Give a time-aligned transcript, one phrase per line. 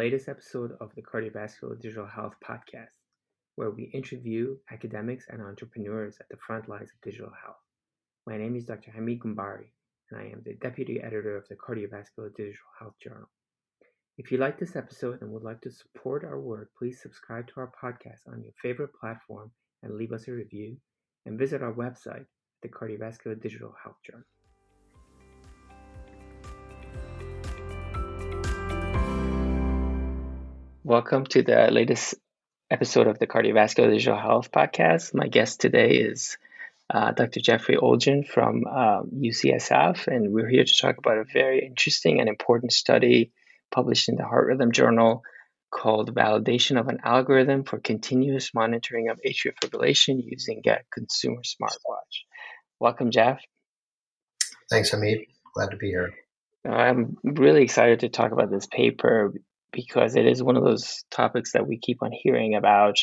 [0.00, 2.96] latest episode of the Cardiovascular Digital Health Podcast,
[3.56, 7.60] where we interview academics and entrepreneurs at the front lines of digital health.
[8.26, 8.92] My name is Dr.
[8.92, 9.72] Hamid Ghanbari,
[10.10, 13.28] and I am the Deputy Editor of the Cardiovascular Digital Health Journal.
[14.16, 17.60] If you like this episode and would like to support our work, please subscribe to
[17.60, 19.50] our podcast on your favorite platform
[19.82, 20.78] and leave us a review,
[21.26, 22.24] and visit our website,
[22.62, 24.24] the Cardiovascular Digital Health Journal.
[30.82, 32.14] Welcome to the latest
[32.70, 35.12] episode of the Cardiovascular Digital Health Podcast.
[35.12, 36.38] My guest today is
[36.88, 37.40] uh, Dr.
[37.40, 42.18] Jeffrey Olgin from uh, um, UCSF, and we're here to talk about a very interesting
[42.18, 43.30] and important study
[43.70, 45.22] published in the Heart Rhythm Journal
[45.70, 52.24] called Validation of an Algorithm for Continuous Monitoring of Atrial Fibrillation Using a Consumer Smartwatch.
[52.78, 53.42] Welcome, Jeff.
[54.70, 55.26] Thanks, Hamid.
[55.54, 56.14] Glad to be here.
[56.64, 59.34] I'm really excited to talk about this paper
[59.72, 62.96] because it is one of those topics that we keep on hearing about,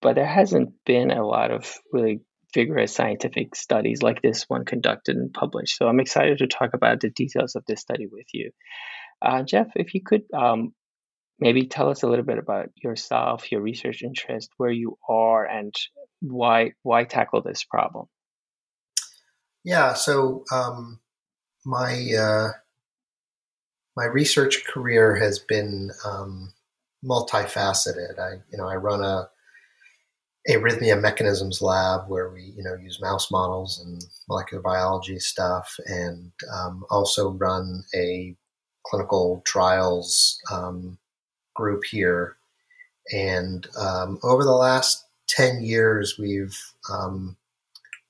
[0.00, 2.20] but there hasn't been a lot of really
[2.54, 5.76] vigorous scientific studies like this one conducted and published.
[5.76, 8.50] So I'm excited to talk about the details of this study with you.
[9.20, 10.74] Uh, Jeff, if you could um,
[11.38, 15.74] maybe tell us a little bit about yourself, your research interest, where you are, and
[16.20, 18.06] why why tackle this problem.
[19.64, 21.00] Yeah, so um,
[21.64, 22.48] my uh,
[23.96, 26.52] my research career has been um,
[27.04, 28.18] multifaceted.
[28.18, 29.28] I, you know, I run a
[30.48, 36.32] arrhythmia mechanisms lab where we, you know, use mouse models and molecular biology stuff, and
[36.52, 38.34] um, also run a
[38.86, 40.98] clinical trials um,
[41.54, 42.36] group here.
[43.12, 46.56] And um, over the last ten years, we've,
[46.90, 47.36] um,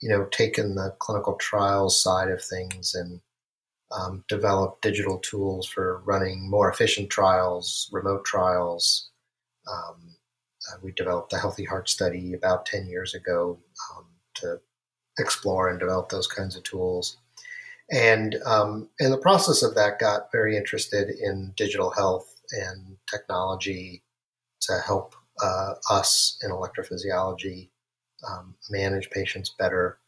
[0.01, 3.21] you know, taken the clinical trials side of things and
[3.97, 9.11] um, develop digital tools for running more efficient trials, remote trials.
[9.71, 10.17] Um,
[10.69, 13.59] uh, we developed the Healthy Heart Study about 10 years ago
[13.95, 14.61] um, to
[15.19, 17.19] explore and develop those kinds of tools.
[17.91, 24.03] And um, in the process of that, got very interested in digital health and technology
[24.63, 27.69] to help uh, us in electrophysiology
[28.29, 29.99] um, manage patients better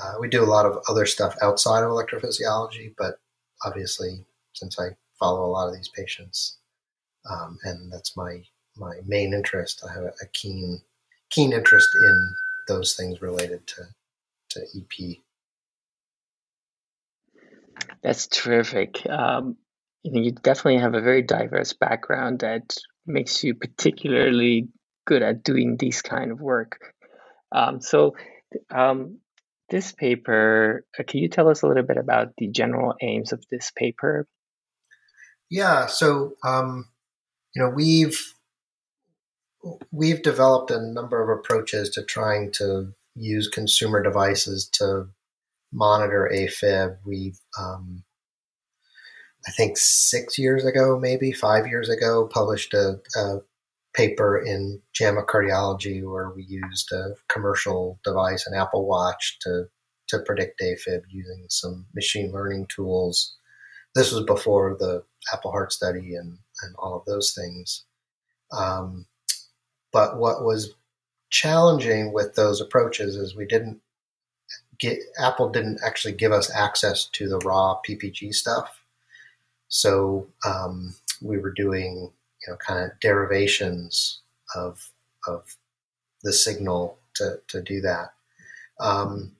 [0.00, 3.18] uh, we do a lot of other stuff outside of electrophysiology, but
[3.64, 6.58] obviously, since I follow a lot of these patients,
[7.30, 8.42] um, and that's my
[8.76, 10.80] my main interest, I have a, keen
[11.30, 12.34] keen interest in
[12.68, 13.82] those things related to
[14.50, 15.16] to EP.
[18.02, 19.04] That's terrific.
[19.08, 19.56] Um,
[20.02, 22.76] you definitely have a very diverse background that
[23.06, 24.68] makes you particularly
[25.06, 26.78] good at doing this kind of work.
[27.52, 28.14] Um, so,
[28.70, 29.18] um,
[29.68, 33.44] this paper, uh, can you tell us a little bit about the general aims of
[33.50, 34.26] this paper?
[35.50, 36.88] Yeah, so um,
[37.54, 38.20] you know we've
[39.90, 45.08] we've developed a number of approaches to trying to use consumer devices to
[45.72, 46.96] monitor AFib.
[47.04, 48.04] We've um,
[49.46, 53.38] I think six years ago, maybe five years ago, published a, a
[53.96, 59.64] paper in JAMA Cardiology where we used a commercial device, an Apple Watch, to
[60.08, 63.36] to predict AFib using some machine learning tools.
[63.96, 65.02] This was before the
[65.32, 67.84] Apple Heart Study and and all of those things.
[68.52, 69.06] Um,
[69.92, 70.74] but what was
[71.30, 73.80] challenging with those approaches is we didn't
[74.78, 78.84] get Apple didn't actually give us access to the raw PPG stuff.
[79.68, 84.20] So um, we were doing you know kind of derivations
[84.54, 84.90] of
[85.26, 85.56] of
[86.22, 88.12] the signal to to do that.
[88.80, 89.32] Um,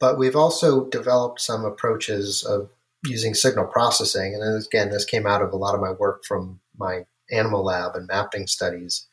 [0.00, 2.70] but we've also developed some approaches of
[3.04, 6.60] using signal processing, and again, this came out of a lot of my work from
[6.76, 9.06] my animal lab and mapping studies,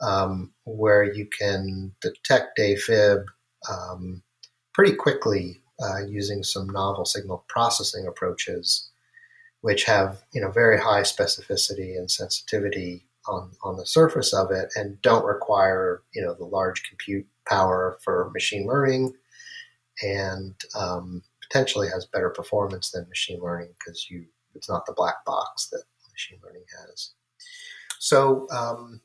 [0.00, 3.24] um, where you can detect AFib
[3.68, 4.22] um,
[4.72, 8.90] pretty quickly uh, using some novel signal processing approaches
[9.62, 14.70] which have you know very high specificity and sensitivity on on the surface of it,
[14.76, 19.14] and don't require you know the large compute power for machine learning,
[20.02, 25.24] and um, potentially has better performance than machine learning because you it's not the black
[25.24, 25.82] box that
[26.12, 27.12] machine learning has.
[27.98, 29.00] So um,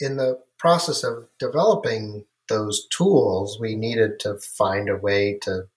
[0.00, 5.68] in the process of developing those tools, we needed to find a way to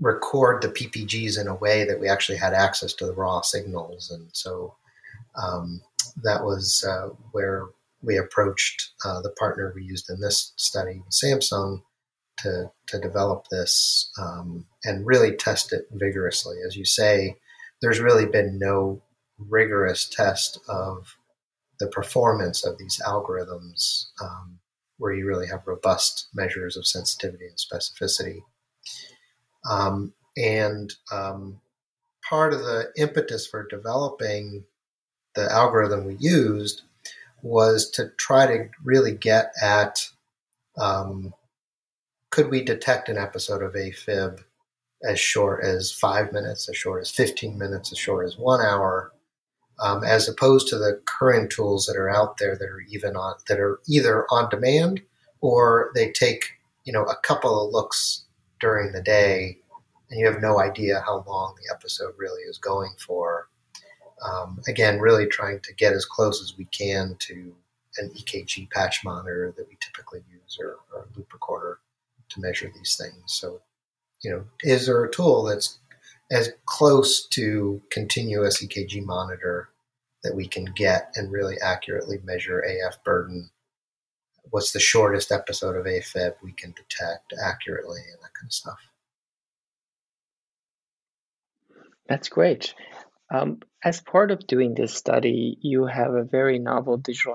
[0.00, 4.10] record the PPGs in a way that we actually had access to the raw signals.
[4.10, 4.74] And so
[5.36, 5.80] um,
[6.22, 7.66] that was uh, where
[8.02, 11.82] we approached uh, the partner we used in this study, Samsung,
[12.38, 16.56] to, to develop this um, and really test it vigorously.
[16.66, 17.36] As you say,
[17.80, 19.02] there's really been no
[19.38, 21.16] rigorous test of
[21.80, 24.58] the performance of these algorithms, um,
[24.98, 28.40] where you really have robust measures of sensitivity and specificity.
[29.68, 31.60] Um, and um,
[32.28, 34.64] part of the impetus for developing
[35.34, 36.82] the algorithm we used
[37.42, 40.08] was to try to really get at
[40.78, 41.34] um,
[42.30, 44.42] could we detect an episode of AFib
[45.04, 49.12] as short as five minutes, as short as 15 minutes, as short as one hour,
[49.80, 53.34] um, as opposed to the current tools that are out there that are even on
[53.48, 55.02] that are either on demand
[55.40, 56.52] or they take
[56.84, 58.23] you know a couple of looks
[58.64, 59.58] during the day
[60.08, 63.50] and you have no idea how long the episode really is going for.
[64.24, 67.54] Um, again, really trying to get as close as we can to
[67.98, 71.78] an EKG patch monitor that we typically use or, or a loop recorder
[72.30, 73.22] to measure these things.
[73.26, 73.60] So,
[74.22, 75.78] you know, is there a tool that's
[76.30, 79.68] as close to continuous EKG monitor
[80.22, 83.50] that we can get and really accurately measure AF burden?
[84.54, 88.78] What's the shortest episode of AFib we can detect accurately and that kind of stuff?
[92.08, 92.72] That's great.
[93.34, 97.34] Um, as part of doing this study, you have a very novel digital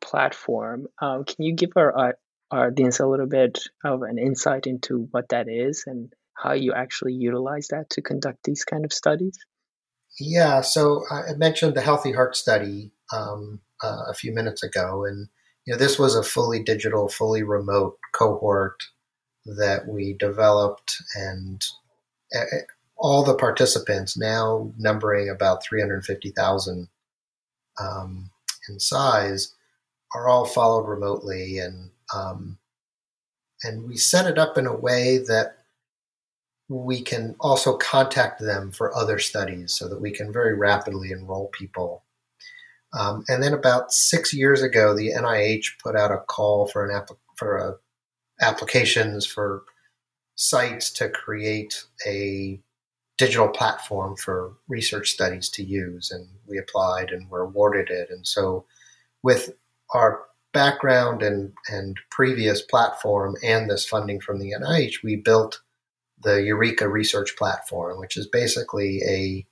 [0.00, 0.86] platform.
[1.00, 2.14] Um, can you give our,
[2.52, 6.74] our audience a little bit of an insight into what that is and how you
[6.74, 9.36] actually utilize that to conduct these kind of studies?
[10.20, 15.26] Yeah, so I mentioned the Healthy Heart Study um, uh, a few minutes ago, and
[15.66, 18.82] you know this was a fully digital, fully remote cohort
[19.46, 21.64] that we developed, and
[22.96, 26.88] all the participants, now numbering about 350,000
[27.80, 28.30] um,
[28.68, 29.54] in size,
[30.14, 32.58] are all followed remotely, and um,
[33.62, 35.58] and we set it up in a way that
[36.68, 41.48] we can also contact them for other studies, so that we can very rapidly enroll
[41.48, 42.01] people.
[42.98, 46.94] Um, and then about six years ago, the NIH put out a call for an
[46.94, 47.74] app for a,
[48.44, 49.64] applications for
[50.34, 52.60] sites to create a
[53.18, 58.10] digital platform for research studies to use, and we applied and were awarded it.
[58.10, 58.66] And so,
[59.22, 59.52] with
[59.94, 60.22] our
[60.52, 65.60] background and and previous platform and this funding from the NIH, we built
[66.22, 69.46] the Eureka Research Platform, which is basically a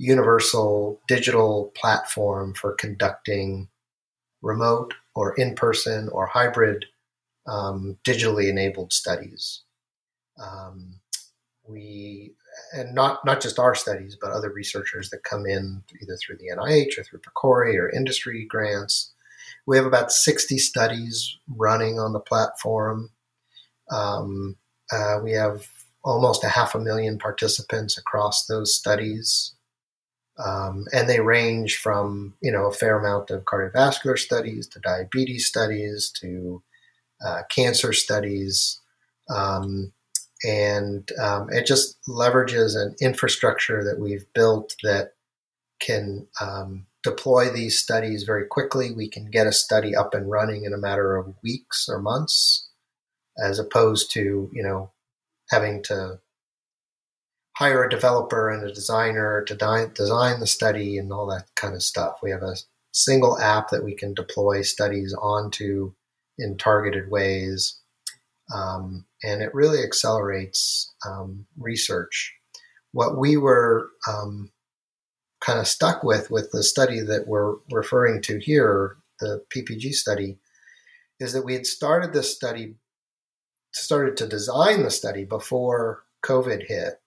[0.00, 3.68] universal digital platform for conducting
[4.40, 6.86] remote or in person or hybrid
[7.46, 9.60] um, digitally enabled studies.
[10.42, 11.00] Um,
[11.68, 12.32] we
[12.72, 16.50] and not not just our studies, but other researchers that come in either through the
[16.56, 19.12] NIH or through PCORI or industry grants.
[19.66, 23.10] We have about 60 studies running on the platform.
[23.90, 24.56] Um,
[24.90, 25.68] uh, we have
[26.02, 29.54] almost a half a million participants across those studies.
[30.44, 35.46] Um, and they range from, you know, a fair amount of cardiovascular studies to diabetes
[35.46, 36.62] studies to
[37.24, 38.80] uh, cancer studies.
[39.28, 39.92] Um,
[40.42, 45.12] and um, it just leverages an infrastructure that we've built that
[45.80, 48.92] can um, deploy these studies very quickly.
[48.92, 52.68] We can get a study up and running in a matter of weeks or months,
[53.42, 54.90] as opposed to you know
[55.50, 56.20] having to
[57.60, 61.74] hire a developer and a designer to di- design the study and all that kind
[61.74, 62.16] of stuff.
[62.22, 62.56] We have a
[62.92, 65.92] single app that we can deploy studies onto
[66.38, 67.80] in targeted ways
[68.54, 72.34] um, and it really accelerates um, research.
[72.92, 74.50] What we were um,
[75.40, 80.38] kind of stuck with with the study that we're referring to here, the PPG study,
[81.20, 82.76] is that we had started this study,
[83.72, 86.99] started to design the study before COVID hit,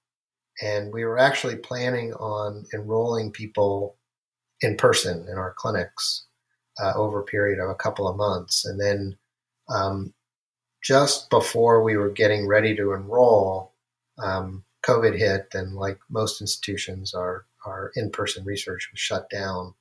[0.61, 3.97] and we were actually planning on enrolling people
[4.61, 6.25] in person in our clinics
[6.81, 9.17] uh, over a period of a couple of months, and then
[9.69, 10.13] um,
[10.83, 13.73] just before we were getting ready to enroll,
[14.19, 19.73] um, COVID hit, and like most institutions, our, our in person research was shut down.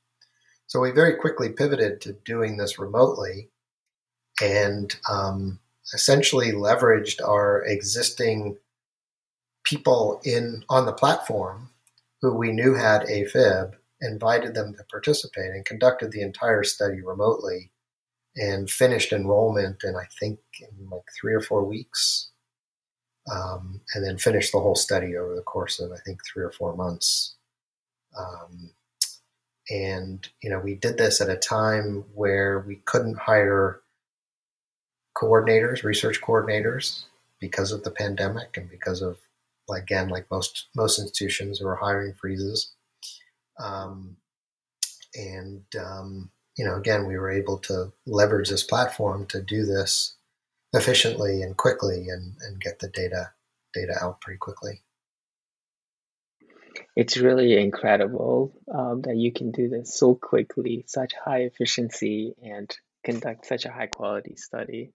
[0.69, 3.50] So we very quickly pivoted to doing this remotely
[4.41, 5.59] and um,
[5.93, 8.57] essentially leveraged our existing
[9.64, 11.71] people in on the platform
[12.21, 17.71] who we knew had AFib, invited them to participate, and conducted the entire study remotely
[18.37, 22.31] and finished enrollment in I think in like three or four weeks,
[23.31, 26.52] um, and then finished the whole study over the course of I think three or
[26.52, 27.35] four months.
[28.19, 28.71] Um,
[29.71, 33.81] and you know we did this at a time where we couldn't hire
[35.16, 37.04] coordinators, research coordinators,
[37.38, 39.19] because of the pandemic and because of
[39.71, 42.73] again like most most institutions were hiring freezes.
[43.59, 44.16] Um,
[45.14, 50.16] and um, you know, again, we were able to leverage this platform to do this
[50.73, 53.31] efficiently and quickly, and, and get the data
[53.73, 54.83] data out pretty quickly.
[56.95, 62.71] It's really incredible um, that you can do this so quickly, such high efficiency, and
[63.04, 64.92] conduct such a high quality study.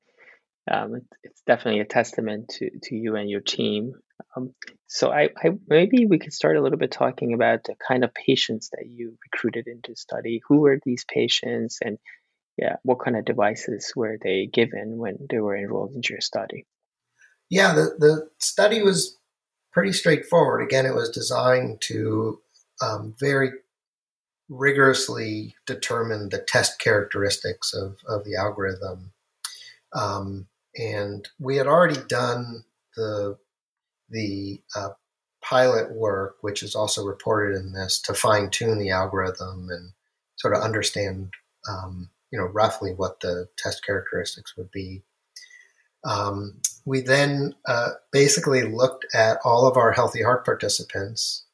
[0.69, 3.93] Um, it's definitely a testament to, to you and your team.
[4.35, 4.53] Um,
[4.87, 8.13] so I, I maybe we could start a little bit talking about the kind of
[8.13, 10.41] patients that you recruited into study.
[10.47, 11.97] Who were these patients, and
[12.57, 16.65] yeah, what kind of devices were they given when they were enrolled into your study?
[17.49, 19.17] Yeah, the, the study was
[19.71, 20.61] pretty straightforward.
[20.61, 22.41] Again, it was designed to
[22.81, 23.51] um, very
[24.49, 29.11] rigorously determine the test characteristics of, of the algorithm.
[29.93, 32.63] Um, and we had already done
[32.95, 33.37] the
[34.09, 34.89] the uh,
[35.41, 39.91] pilot work, which is also reported in this, to fine tune the algorithm and
[40.35, 41.33] sort of understand,
[41.69, 45.03] um, you know, roughly what the test characteristics would be.
[46.03, 51.45] Um, we then uh, basically looked at all of our healthy heart participants,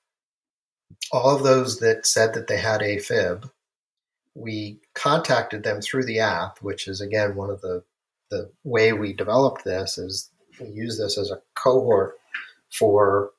[1.11, 3.49] all of those that said that they had AFib.
[4.35, 7.83] We contacted them through the app, which is again one of the
[8.31, 12.15] the way we developed this is we use this as a cohort
[12.77, 13.31] for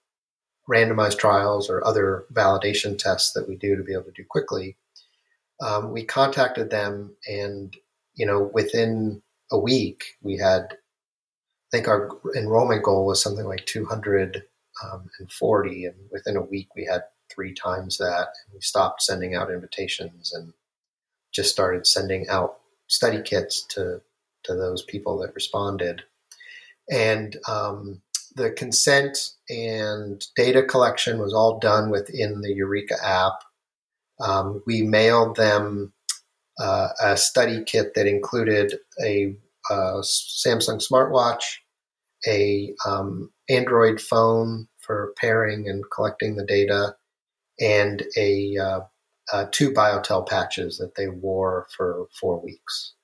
[0.69, 4.77] randomized trials or other validation tests that we do to be able to do quickly.
[5.61, 7.77] Um, we contacted them, and
[8.15, 13.67] you know, within a week, we had I think our enrollment goal was something like
[13.67, 14.41] 240,
[14.85, 18.29] um, and within a week we had three times that.
[18.47, 20.53] And we stopped sending out invitations and
[21.33, 24.01] just started sending out study kits to
[24.45, 26.03] to those people that responded.
[26.91, 28.03] And um,
[28.35, 33.45] the consent and data collection was all done within the Eureka app.
[34.21, 35.93] Um, we mailed them
[36.59, 38.75] uh, a study kit that included
[39.05, 39.35] a,
[39.71, 41.43] a Samsung smartwatch,
[42.27, 46.95] a um, Android phone for pairing and collecting the data,
[47.61, 48.81] and a uh,
[49.33, 52.95] uh, two BioTel patches that they wore for four weeks,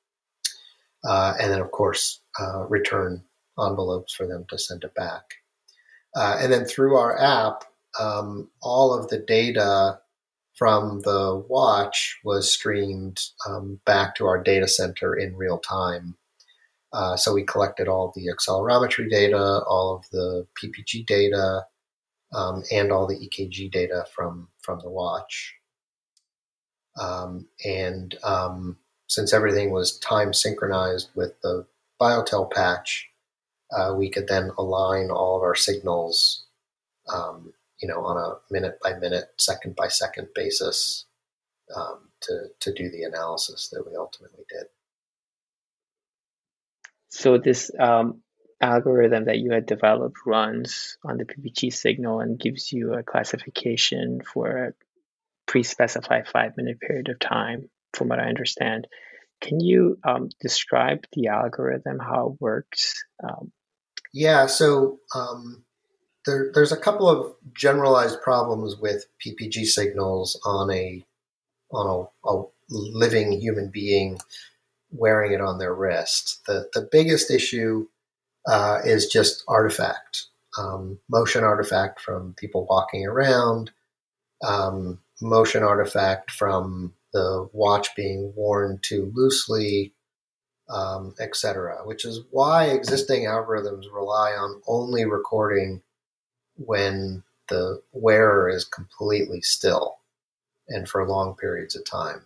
[1.05, 3.23] uh, and then of course uh, return
[3.61, 5.35] envelopes for them to send it back.
[6.15, 7.65] Uh, and then through our app,
[7.99, 9.99] um, all of the data
[10.55, 16.17] from the watch was streamed um, back to our data center in real time
[16.93, 21.65] uh, so we collected all the accelerometry data, all of the PPG data,
[22.35, 25.55] um, and all the EKG data from from the watch.
[27.01, 28.77] Um, and um,
[29.09, 31.67] since everything was time synchronized with the
[32.01, 33.09] BioTel patch,
[33.77, 36.45] uh, we could then align all of our signals,
[37.13, 41.07] um, you know, on a minute by minute, second by second basis
[41.75, 44.67] um, to to do the analysis that we ultimately did.
[47.09, 48.23] So this um,
[48.61, 54.21] algorithm that you had developed runs on the PPG signal and gives you a classification
[54.23, 54.73] for a
[55.47, 58.87] pre-specified five-minute period of time, from what I understand.
[59.41, 63.03] Can you um, describe the algorithm, how it works?
[63.23, 63.51] Um,
[64.13, 65.65] yeah, so um,
[66.27, 71.05] there, there's a couple of generalized problems with PPG signals on a
[71.73, 74.19] on a, a living human being
[74.91, 76.41] wearing it on their wrist.
[76.47, 77.87] The, the biggest issue
[78.47, 80.27] uh, is just artifact,
[80.59, 83.71] um, motion artifact from people walking around,
[84.45, 89.95] um, motion artifact from the watch being worn too loosely,
[90.71, 91.79] um, etc.
[91.85, 95.83] Which is why existing algorithms rely on only recording
[96.57, 99.99] when the wearer is completely still
[100.69, 102.23] and for long periods of time.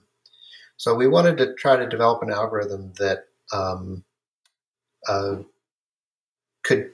[0.76, 4.04] So we wanted to try to develop an algorithm that um,
[5.08, 5.36] uh,
[6.62, 6.90] could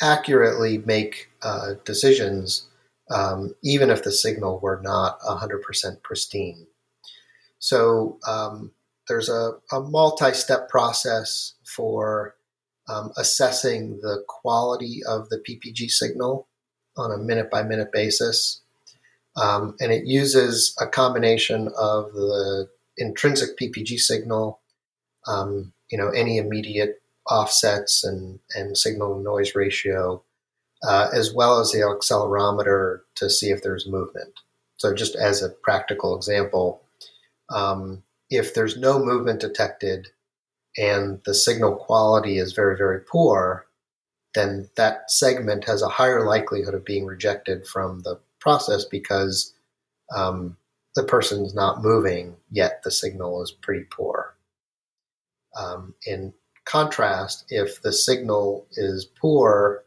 [0.00, 2.66] accurately make uh, decisions,
[3.10, 6.66] um, even if the signal were not 100% pristine.
[7.58, 8.70] So um,
[9.08, 12.34] there's a, a multi step process for
[12.88, 16.48] um, assessing the quality of the PPG signal
[16.96, 18.60] on a minute by minute basis.
[19.36, 24.60] Um, and it uses a combination of the intrinsic PPG signal,
[25.26, 27.00] um, you know, any immediate
[27.30, 30.22] offsets and, and signal noise ratio,
[30.82, 34.32] uh, as well as the accelerometer to see if there's movement.
[34.76, 36.82] So, just as a practical example,
[37.50, 40.08] um, if there's no movement detected
[40.76, 43.66] and the signal quality is very, very poor,
[44.34, 49.54] then that segment has a higher likelihood of being rejected from the process because
[50.14, 50.56] um,
[50.94, 54.36] the person's not moving, yet the signal is pretty poor.
[55.58, 59.84] Um, in contrast, if the signal is poor,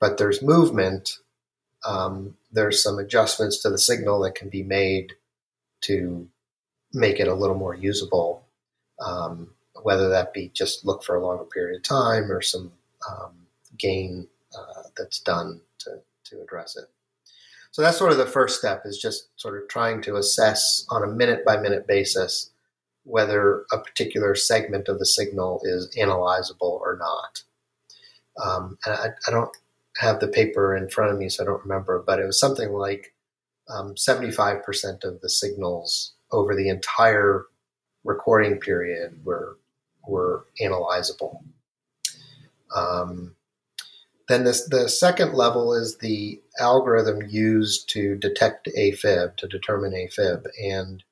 [0.00, 1.18] but there's movement,
[1.84, 5.14] um, there's some adjustments to the signal that can be made
[5.82, 6.28] to
[6.92, 8.44] make it a little more usable,
[9.00, 9.50] um,
[9.82, 12.72] whether that be just look for a longer period of time or some
[13.08, 13.32] um,
[13.78, 16.84] gain uh, that's done to, to address it.
[17.72, 21.04] So that's sort of the first step is just sort of trying to assess on
[21.04, 22.50] a minute by minute basis
[23.04, 27.42] whether a particular segment of the signal is analyzable or not.
[28.44, 29.50] Um, and I, I, don't
[29.96, 32.72] have the paper in front of me, so I don't remember, but it was something
[32.72, 33.14] like
[33.68, 37.46] um, 75% of the signals over the entire
[38.04, 39.58] recording period were
[40.06, 41.42] were analyzable.
[42.74, 43.34] Um,
[44.30, 50.44] then this, the second level is the algorithm used to detect AFib, to determine AFib.
[50.62, 51.02] And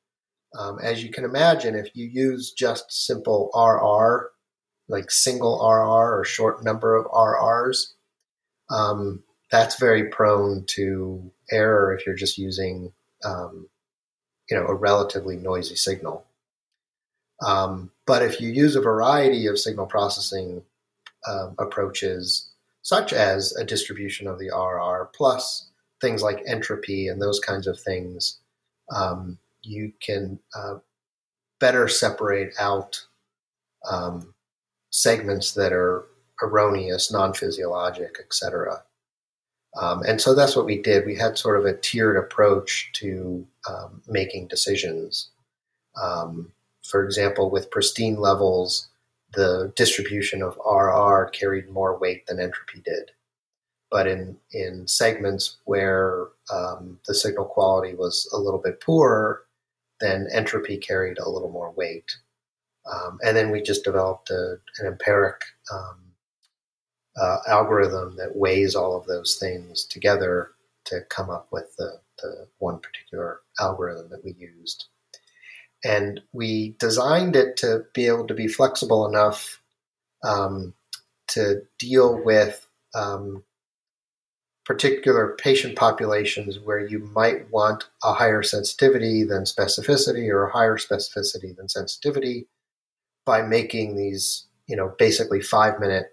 [0.57, 4.31] um, as you can imagine, if you use just simple RR,
[4.89, 7.89] like single RR or short number of RRs,
[8.71, 12.93] um, that's very prone to error if you're just using,
[13.25, 13.69] um,
[14.51, 16.25] you know, a relatively noisy signal.
[17.47, 20.63] Um, but if you use a variety of signal processing
[21.29, 22.51] um, approaches,
[22.83, 25.69] such as a distribution of the RR plus
[26.01, 28.39] things like entropy and those kinds of things,
[28.95, 30.77] um, you can uh,
[31.61, 33.05] better separate out
[33.91, 34.35] um,
[34.91, 36.07] segments that are
[36.43, 38.83] erroneous, non physiologic, etc.
[39.77, 41.07] Um, and so that's what we did.
[41.07, 45.31] We had sort of a tiered approach to um, making decisions.
[46.03, 46.53] Um,
[46.85, 48.89] for example, with pristine levels,
[49.35, 53.11] the distribution of RR carried more weight than entropy did.
[53.91, 59.45] But in, in segments where um, the signal quality was a little bit poorer,
[60.01, 62.17] then entropy carried a little more weight.
[62.91, 66.08] Um, and then we just developed a, an empiric um,
[67.21, 70.51] uh, algorithm that weighs all of those things together
[70.85, 74.87] to come up with the, the one particular algorithm that we used.
[75.85, 79.61] And we designed it to be able to be flexible enough
[80.25, 80.75] um,
[81.29, 83.45] to deal with um,
[84.65, 90.77] particular patient populations where you might want a higher sensitivity than specificity or a higher
[90.77, 92.47] specificity than sensitivity
[93.25, 96.13] by making these, you know, basically five minute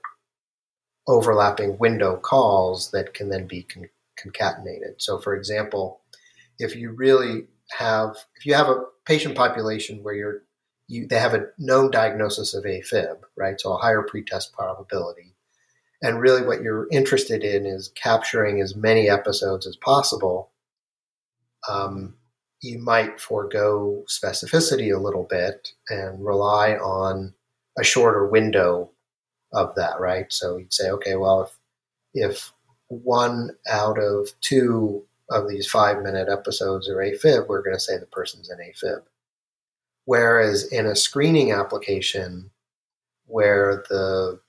[1.08, 3.90] overlapping window calls that can then be con-
[4.20, 4.96] concatenated.
[5.00, 6.02] So, for example,
[6.60, 10.42] if you really have, if you have a patient population where you're,
[10.88, 13.60] you, they have a known diagnosis of AFib, right?
[13.60, 15.34] So a higher pretest probability.
[16.02, 20.52] And really, what you're interested in is capturing as many episodes as possible.
[21.68, 22.16] Um,
[22.62, 27.34] you might forego specificity a little bit and rely on
[27.78, 28.92] a shorter window
[29.56, 30.32] of that, right?
[30.32, 31.58] So you'd say, okay, well, if
[32.14, 32.54] if
[32.90, 37.98] one out of two of these five minute episodes are AFib, we're going to say
[37.98, 39.02] the person's an AFib.
[40.06, 42.52] Whereas in a screening application
[43.26, 44.40] where the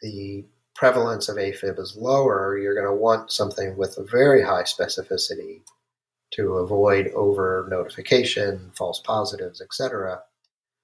[0.00, 4.62] the prevalence of AFib is lower, you're going to want something with a very high
[4.62, 5.60] specificity
[6.30, 10.20] to avoid over notification, false positives, etc.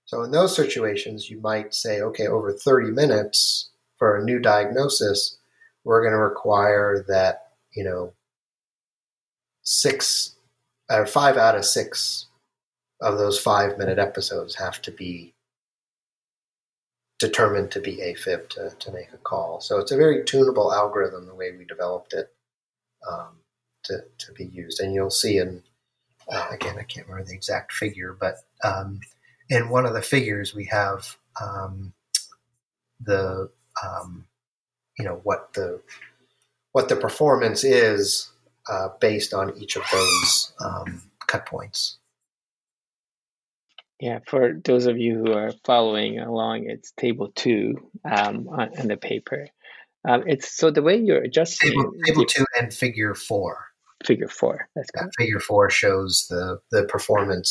[0.07, 5.39] So in those situations, you might say, okay, over 30 minutes for a new diagnosis,
[5.85, 8.13] we're going to require that, you know,
[9.63, 10.35] six
[10.91, 12.27] or uh, five out of six
[13.01, 15.35] of those five minute episodes have to be
[17.19, 19.61] determined to be AFib to, to make a call.
[19.61, 22.33] So it's a very tunable algorithm the way we developed it
[23.11, 23.39] um,
[23.85, 24.81] to, to be used.
[24.81, 25.63] And you'll see in,
[26.31, 29.01] uh, again, I can't remember the exact figure, but um,
[29.49, 31.93] in one of the figures we have um,
[33.01, 33.51] the
[33.83, 34.27] um,
[34.99, 35.81] you know what the
[36.73, 38.31] what the performance is
[38.69, 41.99] uh, based on each of those um, cut points.
[44.01, 48.89] Yeah, for those of you who are following along, it's table two um, on, on,
[48.89, 49.47] the paper.
[50.07, 53.67] Um, it's so the way you're adjusting table, table two and figure four.
[54.05, 54.69] Figure four.
[54.75, 57.51] That's yeah, Figure four shows the the performance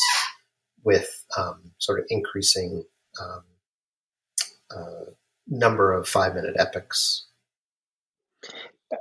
[0.84, 2.84] with um, sort of increasing
[3.22, 3.44] um,
[4.76, 5.12] uh,
[5.48, 7.28] number of five minute epochs.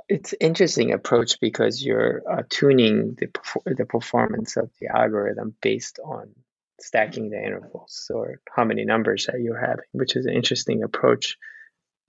[0.09, 3.27] it's interesting approach because you're uh, tuning the
[3.65, 6.33] the performance of the algorithm based on
[6.79, 11.37] stacking the intervals or how many numbers that you're having, which is an interesting approach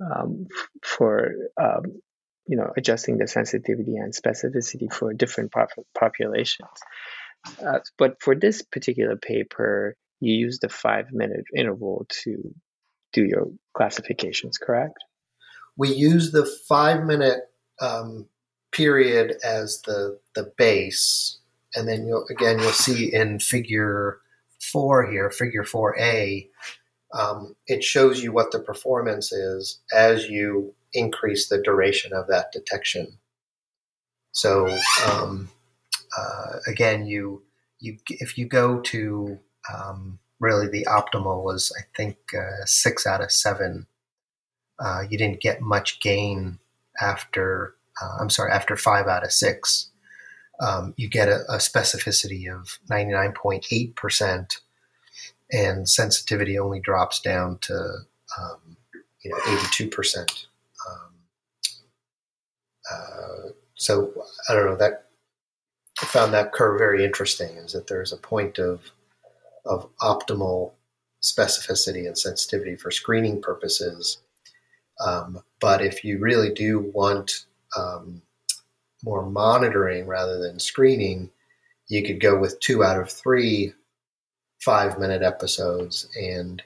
[0.01, 0.47] um,
[0.83, 2.01] for um,
[2.47, 6.69] you know adjusting the sensitivity and specificity for different pop- populations.
[7.65, 12.55] Uh, but for this particular paper, you use the five minute interval to
[13.13, 14.99] do your classifications, correct?
[15.77, 17.41] We use the five minute
[17.81, 18.27] um,
[18.73, 21.39] period as the the base,
[21.75, 24.21] and then you'll again you'll see in Figure
[24.61, 26.49] four here, Figure four A,
[27.15, 32.53] um, it shows you what the performance is as you increase the duration of that
[32.53, 33.19] detection.
[34.33, 34.69] So
[35.07, 35.49] um,
[36.16, 37.42] uh, again, you
[37.81, 39.38] you if you go to
[39.72, 43.87] um, really the optimal was I think uh, six out of seven.
[44.79, 46.59] Uh, you didn't get much gain
[47.00, 49.90] after uh, I'm sorry after five out of six.
[50.61, 54.61] Um, you get a, a specificity of 99.8 percent,
[55.50, 57.74] and sensitivity only drops down to
[58.38, 58.77] um,
[59.22, 60.46] you know 82 percent.
[60.88, 61.14] Um,
[62.92, 64.12] uh, so
[64.48, 65.04] I don't know that
[66.05, 67.57] I found that curve very interesting.
[67.57, 68.93] Is that there's a point of
[69.64, 70.73] of optimal
[71.23, 74.19] specificity and sensitivity for screening purposes.
[75.03, 78.21] Um, but if you really do want um,
[79.03, 81.31] more monitoring rather than screening,
[81.88, 83.73] you could go with two out of three
[84.61, 86.62] five minute episodes and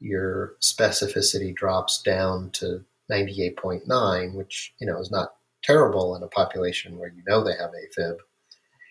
[0.00, 6.96] your specificity drops down to 98.9, which, you know, is not terrible in a population
[6.96, 8.16] where you know they have AFib.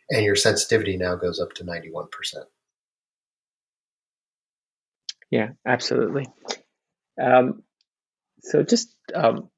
[0.10, 2.08] And your sensitivity now goes up to 91%.
[5.30, 6.28] Yeah, absolutely.
[7.22, 7.64] Um,
[8.42, 9.50] so just um,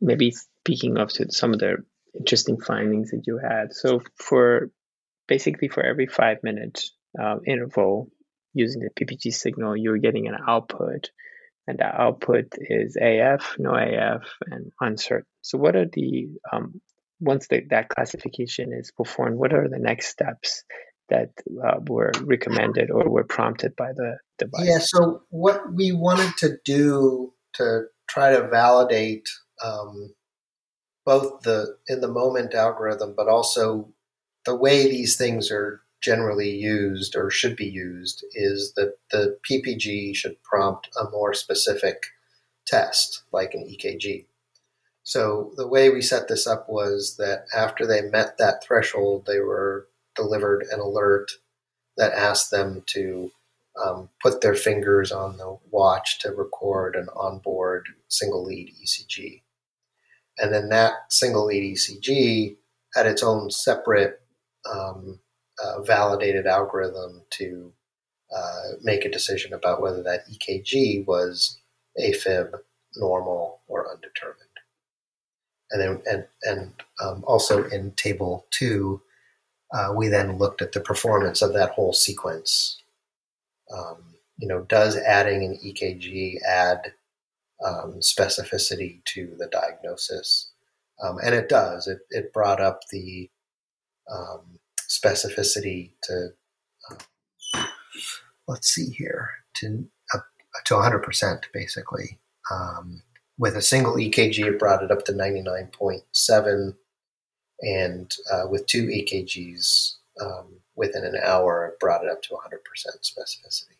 [0.00, 1.76] maybe speaking of some of the
[2.18, 3.72] interesting findings that you had.
[3.72, 4.70] So for
[5.28, 6.82] basically for every five minute
[7.20, 8.10] uh, interval
[8.54, 11.10] using the PPG signal, you're getting an output,
[11.66, 15.26] and the output is AF, no AF, and uncertain.
[15.42, 16.80] So what are the um,
[17.20, 20.64] once the, that classification is performed, what are the next steps
[21.08, 21.30] that
[21.64, 24.64] uh, were recommended or were prompted by the device?
[24.64, 29.28] Yeah, so what we wanted to do to try to validate
[29.62, 30.14] um,
[31.04, 33.92] both the in the moment algorithm, but also
[34.44, 40.16] the way these things are generally used or should be used is that the PPG
[40.16, 42.06] should prompt a more specific
[42.66, 44.24] test, like an EKG.
[45.10, 49.40] So the way we set this up was that after they met that threshold, they
[49.40, 51.32] were delivered an alert
[51.96, 53.32] that asked them to
[53.84, 59.42] um, put their fingers on the watch to record an onboard single lead ECG.
[60.38, 62.56] And then that single lead ECG
[62.94, 64.20] had its own separate
[64.72, 65.18] um,
[65.60, 67.72] uh, validated algorithm to
[68.32, 71.58] uh, make a decision about whether that EKG was
[72.00, 72.52] AFib,
[72.94, 74.39] normal, or undetermined.
[75.72, 79.00] And then, and, and um, also in table two,
[79.72, 82.82] uh, we then looked at the performance of that whole sequence.
[83.72, 84.02] Um,
[84.38, 86.92] you know, does adding an EKG add
[87.64, 90.50] um, specificity to the diagnosis?
[91.02, 91.86] Um, and it does.
[91.86, 93.30] It, it brought up the
[94.10, 96.30] um, specificity to,
[96.90, 97.66] uh,
[98.48, 100.18] let's see here, to, uh,
[100.64, 102.18] to 100% basically.
[102.50, 103.02] Um,
[103.40, 106.74] with a single EKG, it brought it up to 99.7
[107.62, 112.36] and uh, with two EKGs um, within an hour, it brought it up to 100%
[113.02, 113.76] specificity.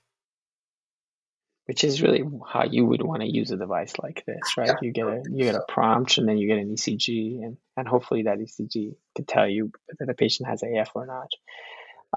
[1.67, 4.69] Which is really how you would want to use a device like this, right?
[4.69, 4.75] Yeah.
[4.81, 7.87] You get a you get a prompt, and then you get an ECG, and and
[7.87, 11.29] hopefully that ECG can tell you whether the patient has AF or not.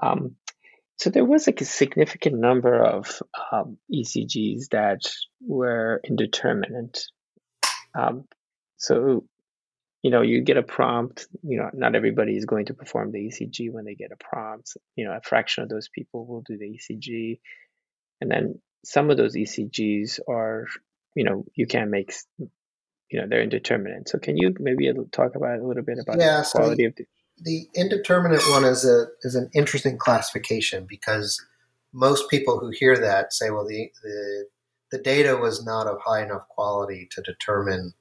[0.02, 0.34] Um,
[0.96, 5.02] so there was like a significant number of um, ECGs that
[5.40, 7.04] were indeterminate.
[7.94, 8.24] Um,
[8.76, 9.24] so
[10.04, 13.20] you know, you get a prompt, you know, not everybody is going to perform the
[13.20, 14.76] ECG when they get a prompt.
[14.96, 17.40] You know, a fraction of those people will do the ECG.
[18.20, 20.66] And then some of those ECGs are,
[21.14, 24.10] you know, you can't make, you know, they're indeterminate.
[24.10, 26.96] So can you maybe talk about a little bit about yeah, the quality so of
[26.96, 27.06] the
[27.38, 31.42] the indeterminate one is a is an interesting classification because
[31.94, 34.46] most people who hear that say, well, the the,
[34.94, 37.94] the data was not of high enough quality to determine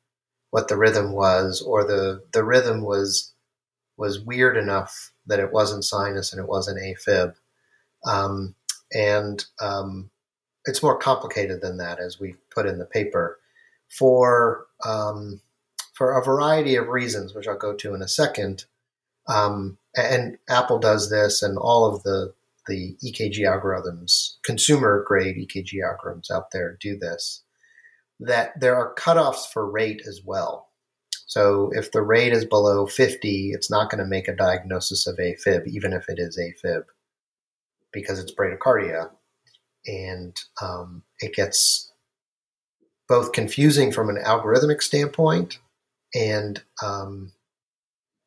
[0.51, 3.33] what the rhythm was, or the the rhythm was
[3.97, 7.33] was weird enough that it wasn't sinus and it wasn't AFib.
[8.05, 8.53] Um,
[8.91, 10.11] and um,
[10.65, 13.39] it's more complicated than that, as we put in the paper.
[13.89, 15.41] For um,
[15.95, 18.65] for a variety of reasons, which I'll go to in a second,
[19.27, 22.35] um, and Apple does this, and all of the
[22.67, 27.43] the EKG algorithms, consumer grade EKG algorithms out there do this
[28.19, 30.69] that there are cutoffs for rate as well.
[31.25, 35.17] So if the rate is below 50, it's not going to make a diagnosis of
[35.17, 36.83] AFib, even if it is AFib.
[37.91, 39.09] because it's bradycardia,
[39.85, 41.91] and um, it gets
[43.07, 45.59] both confusing from an algorithmic standpoint
[46.15, 47.31] and um,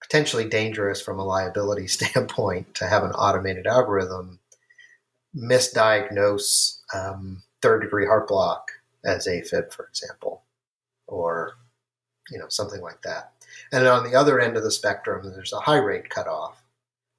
[0.07, 4.39] potentially dangerous from a liability standpoint to have an automated algorithm
[5.37, 8.71] misdiagnose um, third degree heart block
[9.05, 10.43] as AFib, for example,
[11.07, 11.55] or
[12.31, 13.33] you know something like that.
[13.73, 16.63] And on the other end of the spectrum, there's a high rate cutoff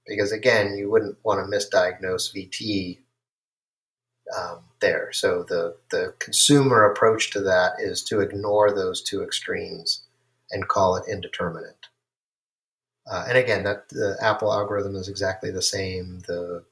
[0.05, 2.99] because again, you wouldn't want to misdiagnose VT
[4.37, 5.11] um, there.
[5.11, 10.03] So the the consumer approach to that is to ignore those two extremes
[10.51, 11.86] and call it indeterminate.
[13.09, 16.19] Uh, and again, that the Apple algorithm is exactly the same.
[16.27, 16.63] The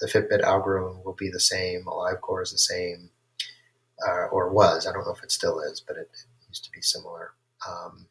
[0.00, 1.84] the Fitbit algorithm will be the same.
[1.84, 3.10] AliveCor is the same,
[4.06, 4.86] uh, or was.
[4.86, 7.32] I don't know if it still is, but it, it used to be similar.
[7.68, 8.06] Um,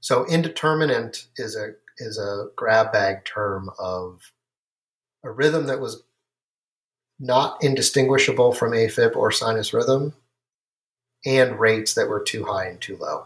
[0.00, 4.32] so indeterminate is a is a grab bag term of
[5.22, 6.02] a rhythm that was
[7.18, 10.12] not indistinguishable from AFib or sinus rhythm,
[11.24, 13.24] and rates that were too high and too low.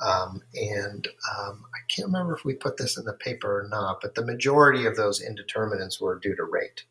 [0.00, 4.00] Um, and um, I can't remember if we put this in the paper or not,
[4.00, 6.84] but the majority of those indeterminants were due to rate,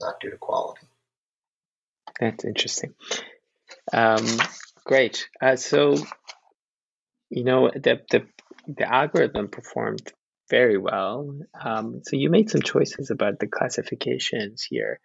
[0.00, 0.86] not due to quality.
[2.20, 2.94] That's interesting.
[3.92, 4.24] Um,
[4.84, 5.28] great.
[5.42, 5.96] Uh, so,
[7.30, 8.26] you know, the, the,
[8.68, 10.12] the algorithm performed
[10.48, 11.36] very well.
[11.60, 15.00] Um, so you made some choices about the classifications here.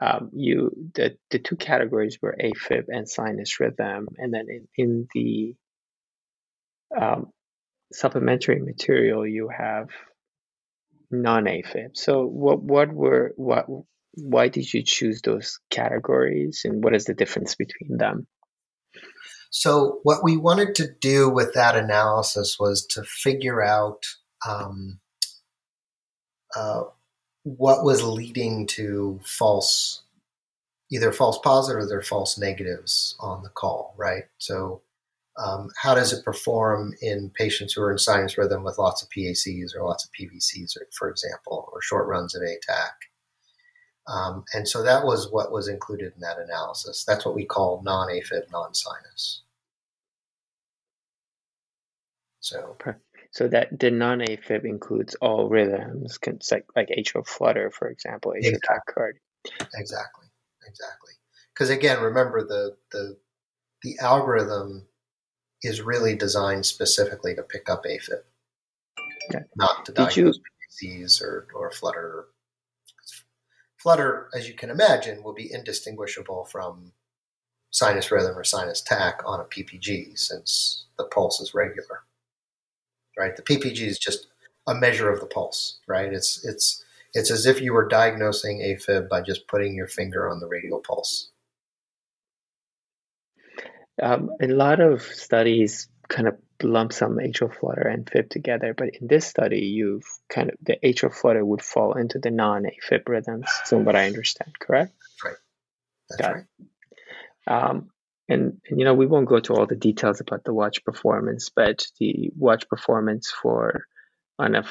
[0.00, 5.08] Um, you the the two categories were AFib and sinus rhythm, and then in, in
[5.14, 5.54] the
[7.00, 7.32] um,
[7.92, 9.88] supplementary material you have
[11.10, 11.96] non-AFib.
[11.96, 13.66] So what what were what
[14.14, 18.26] why did you choose those categories, and what is the difference between them?
[19.50, 24.02] So what we wanted to do with that analysis was to figure out
[24.46, 24.98] um,
[26.54, 26.82] uh,
[27.44, 30.02] what was leading to false,
[30.90, 34.24] either false positives or false negatives on the call, right?
[34.38, 34.82] So
[35.38, 39.08] um, how does it perform in patients who are in sinus rhythm with lots of
[39.10, 42.92] PACs or lots of PVCs, for example, or short runs of ATAC?
[44.08, 47.04] Um, and so that was what was included in that analysis.
[47.06, 49.42] That's what we call non AFib, non sinus.
[52.40, 52.76] So,
[53.32, 56.18] so that the non AFib includes all rhythms,
[56.50, 58.94] like, like atrial flutter, for example, atrial exactly.
[58.94, 59.68] tachycardia.
[59.74, 60.26] Exactly,
[60.66, 61.12] exactly.
[61.52, 63.18] Because again, remember the the
[63.82, 64.86] the algorithm
[65.62, 68.22] is really designed specifically to pick up AFib,
[69.30, 69.44] okay.
[69.56, 70.38] not to diagnose
[70.70, 72.26] disease or, or flutter.
[73.78, 76.92] Flutter, as you can imagine, will be indistinguishable from
[77.70, 82.02] sinus rhythm or sinus tach on a PPG since the pulse is regular.
[83.18, 83.36] Right?
[83.36, 84.26] The PPG is just
[84.66, 86.12] a measure of the pulse, right?
[86.12, 90.40] It's it's it's as if you were diagnosing AFib by just putting your finger on
[90.40, 91.30] the radial pulse.
[94.02, 98.88] Um, a lot of studies kind of lump some atrial flutter and fib together, but
[99.00, 103.48] in this study, you've kind of the atrial flutter would fall into the non-AFib rhythms,
[103.66, 104.92] from what I understand, correct?
[105.24, 105.36] Right.
[106.08, 106.44] That's Got right.
[107.46, 107.90] Um,
[108.28, 111.50] and, and, you know, we won't go to all the details about the watch performance,
[111.54, 113.86] but the watch performance for
[114.38, 114.64] on a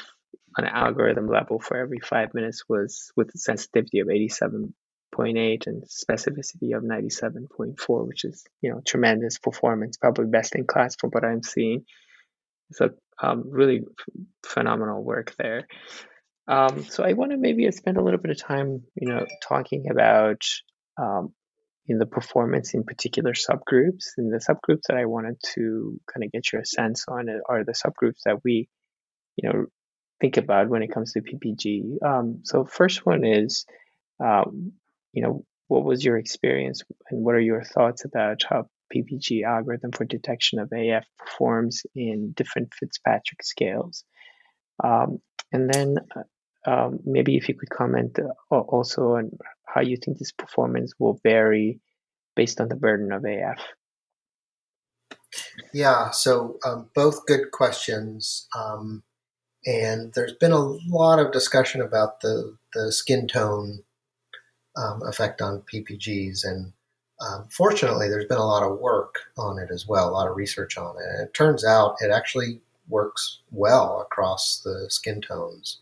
[0.58, 4.74] on an algorithm level for every five minutes was with a sensitivity of 87
[5.14, 10.96] 0.8 and specificity of 97.4, which is, you know, tremendous performance, probably best in class
[10.96, 11.84] from what I'm seeing.
[12.72, 12.90] So
[13.22, 13.82] um, really
[14.44, 15.66] phenomenal work there.
[16.48, 19.90] Um, so I want to maybe spend a little bit of time, you know, talking
[19.90, 20.42] about
[21.00, 21.32] um,
[21.88, 24.12] in the performance in particular subgroups.
[24.16, 27.72] And the subgroups that I wanted to kind of get your sense on are the
[27.72, 28.68] subgroups that we,
[29.36, 29.66] you know,
[30.20, 32.02] think about when it comes to PPG.
[32.04, 33.66] Um, so first one is
[34.24, 34.72] um,
[35.16, 39.90] you know, what was your experience and what are your thoughts about how PPG algorithm
[39.90, 44.04] for detection of AF performs in different Fitzpatrick scales?
[44.84, 45.18] Um,
[45.52, 49.30] and then uh, um, maybe if you could comment uh, also on
[49.64, 51.80] how you think this performance will vary
[52.36, 53.58] based on the burden of AF.
[55.72, 58.46] Yeah, so um, both good questions.
[58.54, 59.02] Um,
[59.64, 63.82] and there's been a lot of discussion about the, the skin tone
[64.76, 66.44] um, effect on PPGs.
[66.44, 66.72] And
[67.20, 70.36] um, fortunately, there's been a lot of work on it as well, a lot of
[70.36, 71.04] research on it.
[71.08, 75.78] And it turns out it actually works well across the skin tones.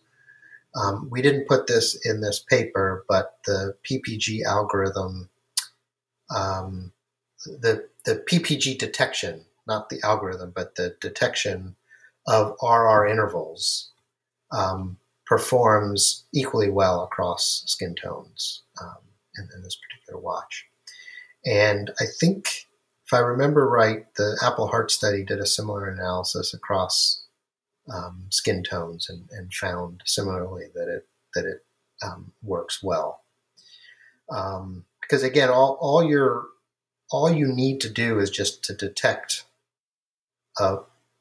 [0.76, 5.28] Um, we didn't put this in this paper, but the PPG algorithm,
[6.35, 6.92] um,
[7.44, 11.76] the the PPG detection, not the algorithm, but the detection
[12.26, 13.92] of RR intervals
[14.50, 18.98] um, performs equally well across skin tones um,
[19.37, 20.66] in, in, this particular watch.
[21.46, 22.66] And I think,
[23.06, 27.24] if I remember right, the Apple Heart Study did a similar analysis across
[27.92, 31.66] um, skin tones and, and, found similarly that it that it
[32.02, 33.20] um, works well.
[34.30, 36.46] Um, because again, all, all your
[37.10, 39.44] all you need to do is just to detect
[40.58, 40.78] a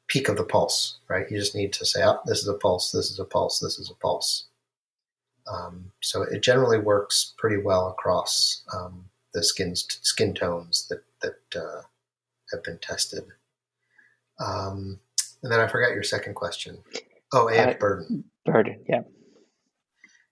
[0.08, 1.30] peak of the pulse, right?
[1.30, 2.92] You just need to say, "Oh, this is a pulse.
[2.92, 3.60] This is a pulse.
[3.60, 4.46] This is a pulse."
[5.46, 11.60] Um, so it generally works pretty well across um, the skin skin tones that that
[11.60, 11.82] uh,
[12.52, 13.24] have been tested.
[14.38, 14.98] Um,
[15.42, 16.78] and then I forgot your second question.
[17.32, 18.24] Oh, AF uh, burden.
[18.44, 19.02] Burden, yeah.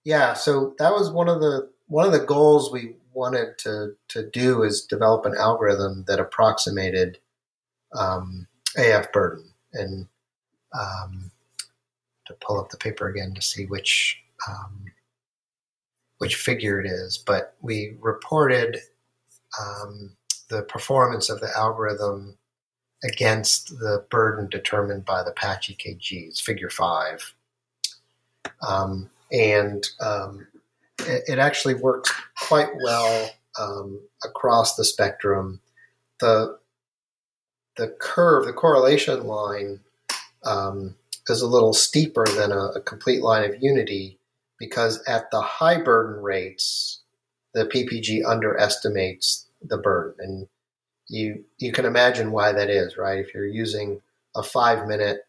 [0.03, 4.29] Yeah, so that was one of the one of the goals we wanted to to
[4.29, 7.19] do is develop an algorithm that approximated
[7.95, 10.07] um, AF burden and
[10.73, 11.31] um,
[12.25, 14.85] to pull up the paper again to see which um,
[16.17, 18.77] which figure it is, but we reported
[19.59, 20.15] um,
[20.49, 22.37] the performance of the algorithm
[23.03, 27.33] against the burden determined by the patch EKGs, figure five.
[28.65, 30.47] Um, and um,
[30.99, 35.59] it, it, actually works quite well um, across the spectrum.
[36.19, 36.57] The
[37.75, 39.79] the curve, the correlation line,
[40.45, 40.95] um,
[41.27, 44.19] is a little steeper than a, a, complete line of unity
[44.59, 47.01] because at the high burden rates,
[47.53, 50.47] the PPG underestimates the burden, and
[51.07, 53.19] you you can imagine why that is, right?
[53.19, 54.01] If you're using
[54.35, 55.25] a five minute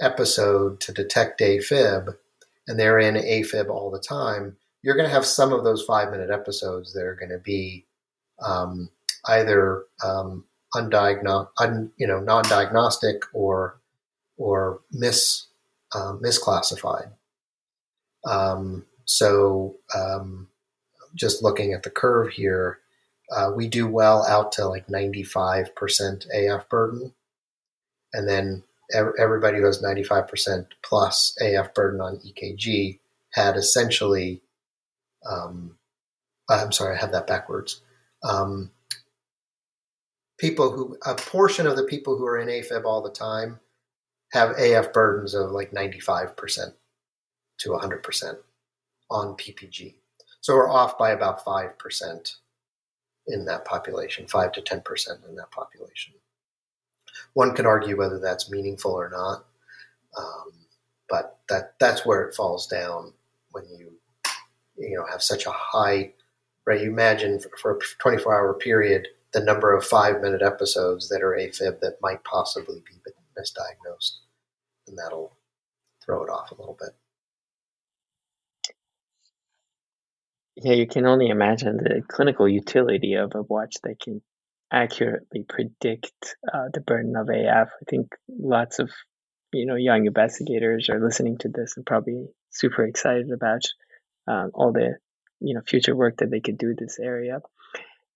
[0.00, 2.16] episode to detect AFib,
[2.66, 6.10] and they're in AFib all the time, you're going to have some of those five
[6.10, 7.84] minute episodes that are going to be
[8.44, 8.88] um,
[9.26, 10.44] either um,
[10.74, 13.78] undiagnosed, un, you know, non-diagnostic or
[14.36, 15.46] or mis
[15.94, 17.10] uh, misclassified.
[18.24, 20.48] Um, so, um,
[21.14, 22.78] just looking at the curve here,
[23.30, 27.12] uh, we do well out to like 95% AF burden,
[28.12, 28.62] and then
[29.18, 32.98] everybody who has 95% plus AF burden on EKG
[33.30, 34.40] had essentially.
[35.28, 35.76] Um,
[36.50, 37.80] I'm sorry, I have that backwards.
[38.24, 38.70] Um,
[40.38, 43.60] people who a portion of the people who are in AFib all the time
[44.32, 46.72] have AF burdens of like 95%
[47.58, 48.36] to 100%
[49.10, 49.94] on PPG.
[50.40, 52.36] So we're off by about 5%
[53.28, 56.14] in that population, 5 to 10% in that population.
[57.34, 59.44] One could argue whether that's meaningful or not,
[60.18, 60.52] um,
[61.08, 63.12] but that that's where it falls down
[63.52, 63.92] when you
[64.76, 66.12] you know have such a high
[66.66, 66.80] right.
[66.80, 71.22] You imagine for, for a 24 hour period, the number of five minute episodes that
[71.22, 74.18] are AFib that might possibly be misdiagnosed.
[74.86, 75.36] And that'll
[76.04, 76.90] throw it off a little bit.
[80.56, 84.20] Yeah, you can only imagine the clinical utility of a watch that can
[84.70, 87.68] accurately predict uh, the burden of AF.
[87.68, 88.90] I think lots of
[89.52, 93.62] you know young investigators are listening to this and probably super excited about
[94.26, 94.96] um, all the
[95.40, 97.40] you know future work that they could do in this area.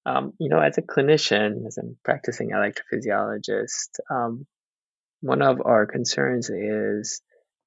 [0.07, 4.47] Um, you know, as a clinician, as a practicing electrophysiologist, um,
[5.21, 7.21] one of our concerns is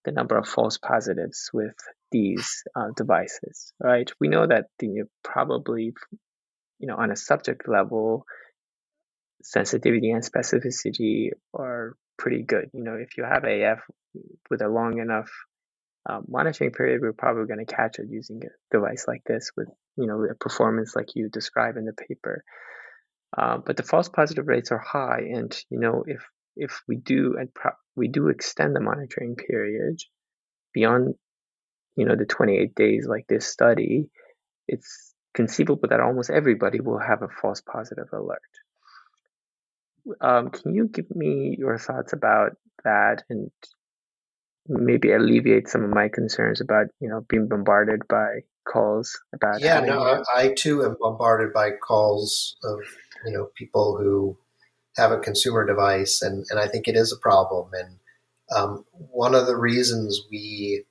[0.05, 1.75] the number of false positives with
[2.11, 4.09] these uh, devices, right?
[4.21, 5.93] We know that the, probably,
[6.79, 8.25] you know, on a subject level,
[9.43, 12.69] sensitivity and specificity are pretty good.
[12.73, 13.79] You know, if you have AF
[14.49, 15.29] with a long enough
[16.09, 19.67] um, monitoring period, we're probably going to catch it using a device like this with
[19.95, 22.43] you know a performance like you describe in the paper.
[23.37, 27.35] Uh, but the false positive rates are high, and you know if if we do
[27.39, 29.99] and pro- we do extend the monitoring period
[30.73, 31.13] beyond
[31.95, 34.09] you know the 28 days like this study,
[34.67, 38.41] it's conceivable that almost everybody will have a false positive alert.
[40.21, 42.53] Um, can you give me your thoughts about
[42.83, 43.51] that and
[44.69, 49.79] maybe alleviate some of my concerns about you know being bombarded by calls about yeah
[49.79, 52.79] no I, I, too am bombarded by calls of
[53.25, 54.37] you know people who
[54.95, 57.95] have a consumer device and and i think it is a problem and
[58.55, 60.83] um, one of the reasons we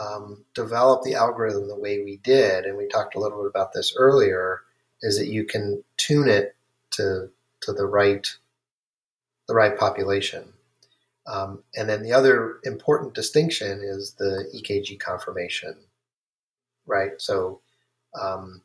[0.00, 3.72] um, developed the algorithm the way we did and we talked a little bit about
[3.72, 4.60] this earlier
[5.02, 6.54] is that you can tune it
[6.92, 7.30] to
[7.62, 8.28] to the right
[9.48, 10.51] the right population
[11.26, 15.76] um, and then the other important distinction is the EKG confirmation,
[16.86, 17.12] right?
[17.18, 17.60] So,
[18.20, 18.62] um,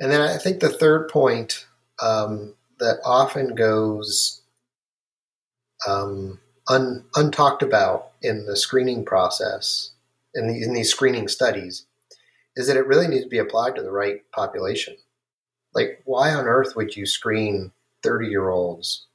[0.00, 1.66] and then I think the third point
[2.02, 4.42] um, that often goes
[5.86, 9.92] um, un, untalked about in the screening process
[10.34, 11.86] in, the, in these screening studies
[12.56, 14.96] is that it really needs to be applied to the right population.
[15.74, 17.72] Like, why on earth would you screen
[18.02, 19.06] 30 year olds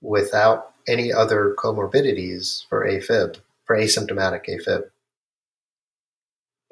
[0.00, 4.84] without any other comorbidities for AFib, for asymptomatic AFib?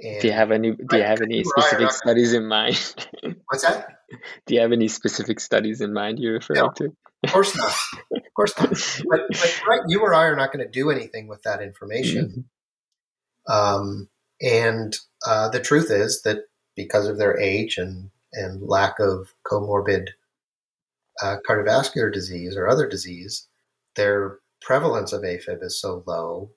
[0.01, 0.73] And do you have any?
[0.73, 2.95] Do you have any specific studies in mind?
[3.49, 3.99] What's that?
[4.47, 6.97] Do you have any specific studies in mind you're referring no, to?
[7.25, 7.75] Of course not.
[8.15, 8.69] Of course not.
[9.11, 12.47] But, but right, you or I are not going to do anything with that information.
[13.49, 13.53] Mm-hmm.
[13.53, 14.09] Um,
[14.41, 14.97] and
[15.27, 16.45] uh, the truth is that
[16.77, 20.09] because of their age and and lack of comorbid
[21.21, 23.49] uh, cardiovascular disease or other disease,
[23.99, 26.51] their prevalence of AFib is so low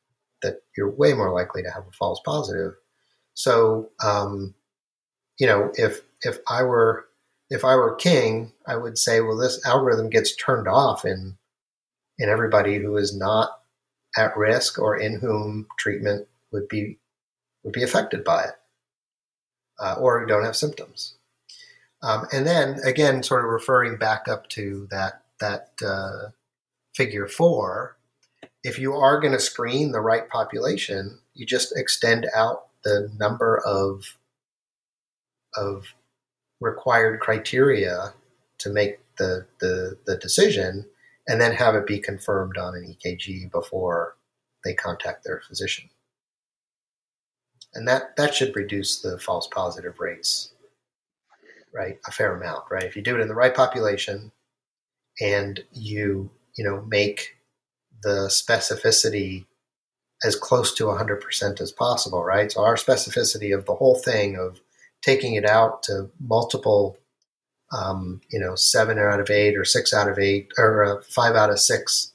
[0.44, 2.74] that you're way more likely to have a false positive.
[3.34, 4.54] So, um,
[5.40, 7.08] you know, if if I were
[7.50, 11.38] if I were king, I would say, well, this algorithm gets turned off in
[12.18, 13.50] in everybody who is not
[14.16, 17.00] at risk or in whom treatment would be
[17.64, 18.56] would be affected by it,
[19.80, 21.16] uh, or don't have symptoms.
[22.04, 26.30] Um, and then again, sort of referring back up to that that uh,
[26.96, 27.98] figure four,
[28.64, 33.60] if you are going to screen the right population, you just extend out the number
[33.66, 34.18] of
[35.56, 35.86] of
[36.62, 38.14] required criteria
[38.60, 40.86] to make the, the, the decision
[41.28, 44.16] and then have it be confirmed on an EKG before
[44.64, 45.90] they contact their physician.
[47.74, 50.52] And that, that should reduce the false positive rates,
[51.74, 52.00] right?
[52.08, 52.84] A fair amount, right?
[52.84, 54.32] If you do it in the right population
[55.20, 57.38] and you, you know, make
[58.04, 59.46] the specificity
[60.24, 62.52] as close to 100% as possible, right?
[62.52, 64.62] So our specificity of the whole thing of
[65.02, 66.98] taking it out to multiple,
[67.72, 71.36] um, you know, seven out of eight or six out of eight or uh, five
[71.36, 72.12] out of six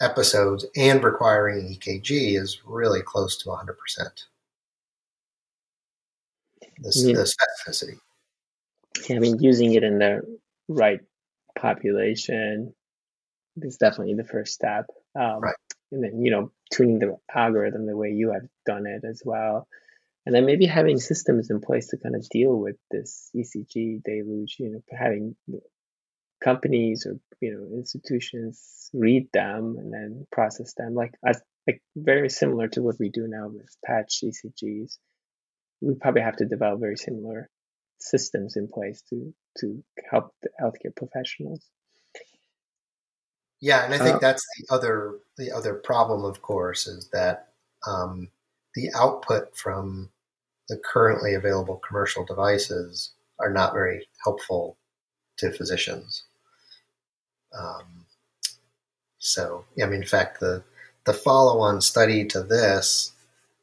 [0.00, 3.66] episodes and requiring an EKG is really close to 100%.
[6.78, 7.22] The, mean, the
[7.68, 7.98] specificity.
[9.08, 10.20] Yeah, I mean, using it in the
[10.68, 11.00] right
[11.58, 12.74] population
[13.62, 14.86] is definitely the first step.
[15.18, 15.54] Um, right.
[15.92, 19.68] And then, you know, tuning the algorithm the way you have done it as well
[20.26, 24.56] and then maybe having systems in place to kind of deal with this ECG deluge,
[24.58, 25.36] you know, having
[26.42, 32.66] companies or you know institutions read them and then process them, like like very similar
[32.68, 34.98] to what we do now with patch ECGs.
[35.80, 37.48] We probably have to develop very similar
[38.00, 41.64] systems in place to to help the healthcare professionals.
[43.60, 47.48] Yeah, and I think uh, that's the other the other problem, of course, is that
[47.86, 48.28] um,
[48.74, 50.10] the output from
[50.68, 54.76] the currently available commercial devices are not very helpful
[55.38, 56.24] to physicians.
[57.58, 58.06] Um,
[59.18, 60.62] so, I mean, in fact, the
[61.04, 63.12] the follow-on study to this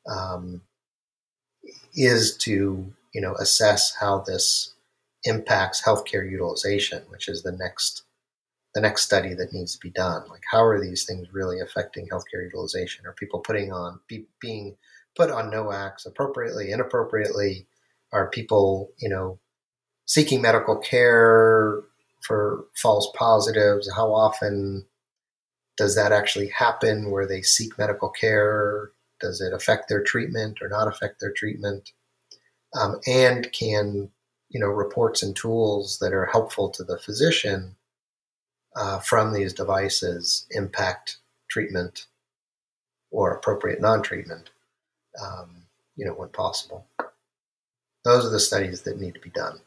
[0.07, 0.61] um,
[1.95, 4.73] is to you know assess how this
[5.25, 8.03] impacts healthcare utilization, which is the next
[8.74, 10.24] the next study that needs to be done.
[10.30, 13.05] Like, how are these things really affecting healthcare utilization?
[13.05, 14.76] Are people putting on be, being
[15.15, 17.67] put on NOACs appropriately, inappropriately?
[18.11, 19.39] Are people, you know,
[20.05, 21.84] seeking medical care
[22.21, 23.89] for false positives?
[23.93, 24.86] How often
[25.78, 28.91] does that actually happen where they seek medical care?
[29.19, 31.91] Does it affect their treatment or not affect their treatment?
[32.80, 34.09] Um, and can
[34.49, 37.76] you know reports and tools that are helpful to the physician
[38.76, 41.17] uh, from these devices impact
[41.49, 42.05] treatment
[43.11, 44.49] or appropriate non-treatment?
[45.21, 45.63] um,
[45.95, 46.86] you know, when possible.
[48.03, 49.59] Those are the studies that need to be done.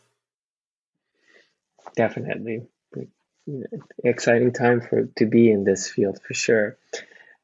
[1.97, 2.67] Definitely,
[4.05, 6.77] exciting time for to be in this field for sure.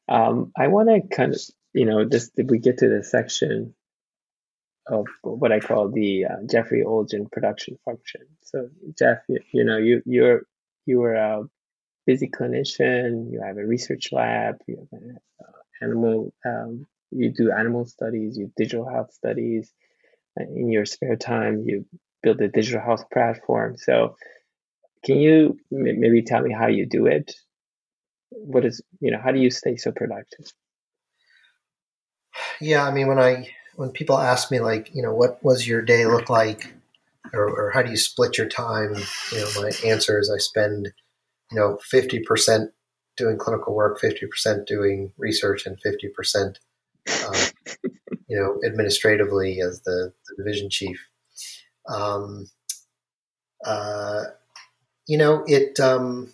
[0.07, 1.41] Um, I want to kind of,
[1.73, 3.73] you know, this we get to the section
[4.85, 8.21] of what I call the uh, Jeffrey Olgin production function.
[8.43, 10.43] So, Jeff, you, you know, you you're
[10.85, 11.49] you are a
[12.05, 13.31] busy clinician.
[13.31, 14.57] You have a research lab.
[14.67, 19.71] You have an uh, animal um, you do animal studies, you digital health studies.
[20.37, 21.85] In your spare time, you
[22.23, 23.77] build a digital health platform.
[23.77, 24.15] So,
[25.05, 27.35] can you maybe tell me how you do it?
[28.31, 30.51] What is you know how do you stay so productive?
[32.59, 35.83] Yeah, I mean when I when people ask me like you know what was your
[35.83, 36.73] day look like,
[37.31, 38.95] or, or how do you split your time?
[39.31, 40.91] You know, my answer is I spend
[41.53, 42.71] you know fifty percent
[43.15, 46.59] doing clinical work, fifty percent doing research, and fifty percent
[47.27, 47.35] um,
[48.27, 51.07] you know, administratively as the, the division chief.
[51.87, 52.49] Um,
[53.65, 54.23] uh,
[55.07, 56.31] you know, it, um,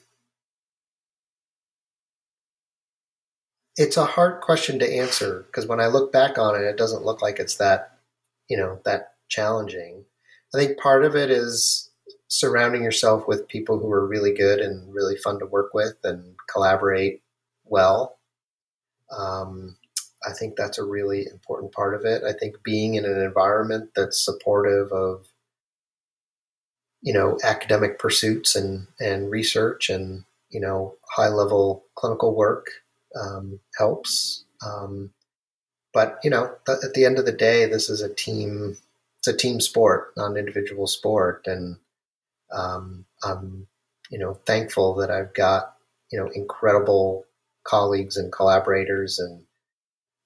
[3.76, 7.06] it's a hard question to answer because when I look back on it, it doesn't
[7.06, 7.98] look like it's that,
[8.50, 10.06] you know, that challenging.
[10.54, 11.89] I think part of it is
[12.30, 16.36] surrounding yourself with people who are really good and really fun to work with and
[16.52, 17.22] collaborate
[17.66, 18.18] well.
[19.16, 19.76] Um,
[20.26, 22.24] I think that's a really important part of it.
[22.24, 25.26] I think being in an environment that's supportive of,
[27.02, 32.68] you know, academic pursuits and, and research and, you know, high level clinical work
[33.20, 34.44] um, helps.
[34.64, 35.12] Um,
[35.94, 38.78] but, you know, th- at the end of the day, this is a team,
[39.18, 41.48] it's a team sport, not an individual sport.
[41.48, 41.78] And
[42.52, 43.68] um, I'm,
[44.10, 45.76] you know, thankful that I've got,
[46.12, 47.26] you know, incredible
[47.64, 49.44] colleagues and collaborators and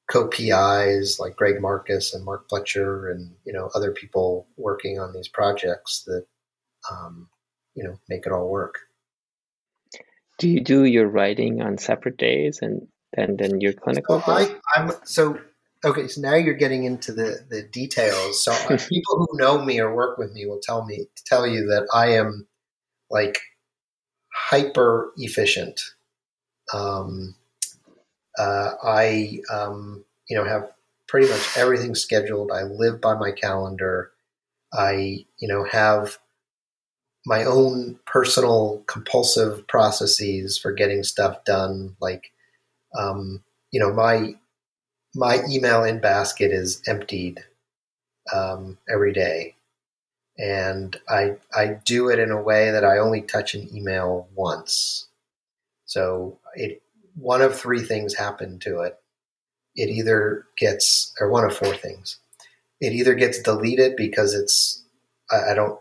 [0.09, 5.27] co-PIs like Greg Marcus and Mark Pletcher and you know other people working on these
[5.27, 6.25] projects that
[6.91, 7.27] um,
[7.75, 8.79] you know make it all work.
[10.39, 14.21] Do you do your writing on separate days and then then your clinical?
[14.21, 15.39] So I, I'm so
[15.83, 16.07] okay.
[16.07, 18.43] So now you're getting into the the details.
[18.43, 21.67] So uh, people who know me or work with me will tell me tell you
[21.67, 22.47] that I am
[23.09, 23.39] like
[24.33, 25.79] hyper efficient.
[26.73, 27.35] Um,
[28.37, 30.71] uh, I, um, you know, have
[31.07, 32.51] pretty much everything scheduled.
[32.51, 34.11] I live by my calendar.
[34.73, 36.17] I, you know, have
[37.25, 41.95] my own personal compulsive processes for getting stuff done.
[42.01, 42.31] Like,
[42.97, 44.35] um, you know, my
[45.15, 47.43] my email in basket is emptied
[48.33, 49.55] um, every day,
[50.37, 55.07] and I I do it in a way that I only touch an email once.
[55.85, 56.81] So it
[57.15, 58.99] one of three things happen to it.
[59.75, 62.17] It either gets, or one of four things.
[62.79, 64.83] It either gets deleted because it's,
[65.31, 65.79] I, I don't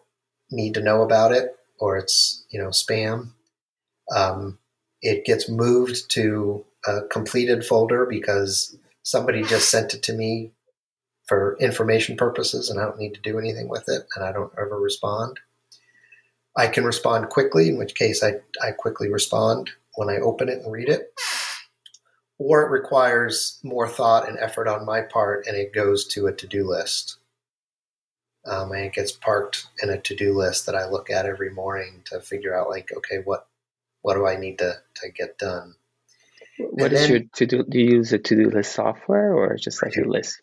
[0.50, 3.30] need to know about it, or it's, you know, spam.
[4.14, 4.58] Um,
[5.00, 10.52] it gets moved to a completed folder because somebody just sent it to me
[11.26, 14.52] for information purposes and I don't need to do anything with it and I don't
[14.58, 15.38] ever respond.
[16.56, 20.62] I can respond quickly, in which case I, I quickly respond when I open it
[20.62, 21.12] and read it,
[22.38, 26.32] or it requires more thought and effort on my part and it goes to a
[26.32, 27.16] to do list.
[28.44, 31.50] Um, and it gets parked in a to do list that I look at every
[31.50, 33.46] morning to figure out, like, okay, what
[34.02, 35.76] what do I need to, to get done?
[36.70, 37.64] What and is then, your to do?
[37.68, 40.40] Do you use a to do list software or just like a list?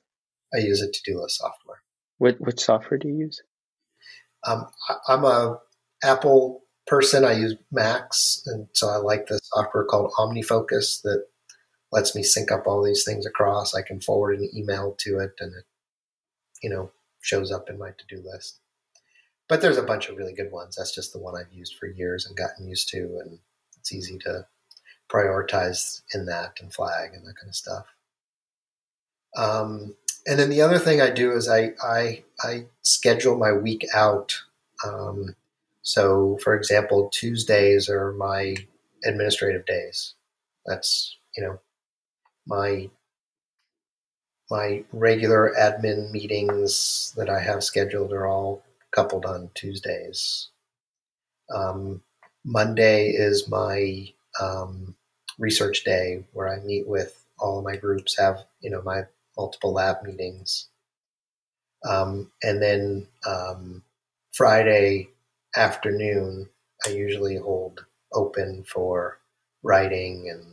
[0.53, 1.82] I use a to do list software.
[2.17, 3.41] What which software do you use?
[4.45, 5.59] Um, I, I'm a
[6.03, 7.26] Apple person.
[7.26, 11.26] I use Macs, and so I like the software called OmniFocus that
[11.91, 13.74] lets me sync up all these things across.
[13.74, 15.65] I can forward an email to it, and it,
[16.61, 16.91] you know,
[17.22, 18.59] shows up in my to-do list.
[19.47, 20.76] But there's a bunch of really good ones.
[20.76, 23.39] That's just the one I've used for years and gotten used to, and
[23.78, 24.45] it's easy to
[25.12, 27.86] prioritize in that and flag and that kind of stuff.
[29.36, 29.95] Um,
[30.26, 34.41] and then the other thing I do is I I, I schedule my week out.
[34.86, 35.36] Um,
[35.82, 38.55] so, for example, Tuesdays are my
[39.05, 40.14] administrative days.
[40.66, 41.60] That's you know
[42.45, 42.89] my
[44.49, 50.49] my regular admin meetings that I have scheduled are all coupled on Tuesdays.
[51.53, 52.01] Um,
[52.43, 54.95] Monday is my um,
[55.39, 59.03] research day where I meet with all of my groups, have you know my
[59.35, 60.67] multiple lab meetings,
[61.87, 63.83] um, and then um,
[64.33, 65.09] Friday
[65.55, 66.49] afternoon,
[66.85, 69.19] I usually hold open for
[69.63, 70.43] writing and,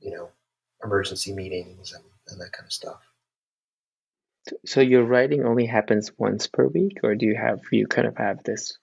[0.00, 0.30] you know,
[0.84, 3.00] emergency meetings and, and that kind of stuff.
[4.64, 8.16] So your writing only happens once per week, or do you have you kind of
[8.16, 8.78] have this?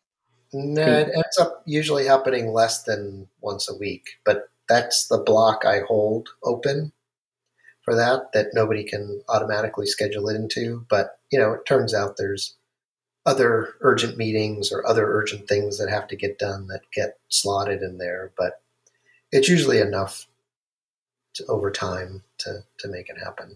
[0.52, 5.66] No, it ends up usually happening less than once a week, but that's the block
[5.66, 6.92] I hold open
[7.84, 10.86] for that that nobody can automatically schedule it into.
[10.90, 12.56] But you know, it turns out there's
[13.26, 17.82] other urgent meetings or other urgent things that have to get done that get slotted
[17.82, 18.62] in there, but
[19.32, 20.28] it's usually enough
[21.36, 23.56] to, over time to, to make it happen.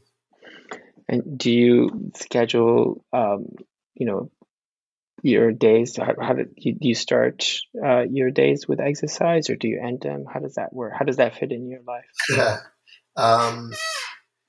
[1.10, 3.48] And do you schedule, um,
[3.96, 4.32] you know,
[5.28, 5.98] your days?
[5.98, 7.46] How, how do, you, do you start
[7.84, 10.26] uh, your days with exercise, or do you end them?
[10.32, 10.94] How does that work?
[10.98, 12.60] How does that fit in your life?
[13.18, 13.72] um,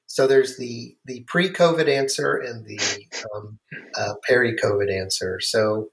[0.06, 2.80] so there's the the pre-COVID answer and the
[3.34, 3.58] um,
[3.94, 5.38] uh, peri-COVID answer.
[5.40, 5.90] So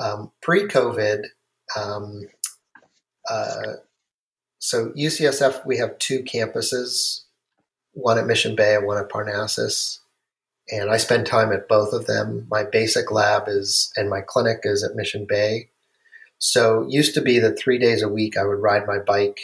[0.00, 1.22] um, pre-COVID,
[1.76, 2.22] um,
[3.30, 3.74] uh,
[4.58, 7.22] so UCSF we have two campuses,
[7.92, 10.01] one at Mission Bay and one at Parnassus,
[10.70, 12.46] and I spend time at both of them.
[12.50, 15.70] My basic lab is and my clinic is at Mission Bay.
[16.38, 19.38] So used to be that three days a week I would ride my bike